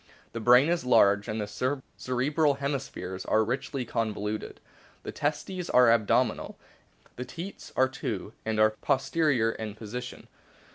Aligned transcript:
The 0.33 0.39
brain 0.39 0.67
is 0.69 0.83
large, 0.83 1.27
and 1.27 1.39
the 1.39 1.45
cerebral 1.95 2.55
hemispheres 2.55 3.23
are 3.25 3.43
richly 3.43 3.85
con 3.85 4.11
voluted. 4.15 4.55
The 5.03 5.11
testes 5.11 5.69
are 5.69 5.91
abdominal. 5.91 6.57
The 7.17 7.25
teats 7.25 7.71
are 7.75 7.87
two, 7.87 8.33
and 8.43 8.59
are 8.59 8.71
posterior 8.71 9.51
in 9.51 9.75
position. 9.75 10.27